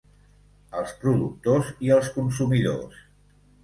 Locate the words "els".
0.79-0.95, 2.01-2.13